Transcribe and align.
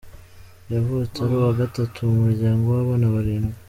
Yavutse 0.73 1.17
ari 1.21 1.33
uwa 1.39 1.51
gatatu 1.61 1.97
mu 2.09 2.17
muryango 2.25 2.65
w’abana 2.75 3.05
barindwi. 3.15 3.57